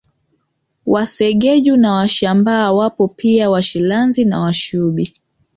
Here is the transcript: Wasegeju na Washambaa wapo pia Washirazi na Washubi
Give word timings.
Wasegeju 0.85 1.77
na 1.77 1.91
Washambaa 1.93 2.71
wapo 2.71 3.07
pia 3.07 3.49
Washirazi 3.49 4.25
na 4.25 4.39
Washubi 4.39 5.13